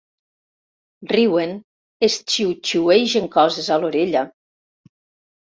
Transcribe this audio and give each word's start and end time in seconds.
Riuen, 1.11 1.53
es 2.07 2.15
xiuxiuegen 2.37 3.29
coses 3.37 3.71
a 3.71 3.79
l'orella. 3.85 4.27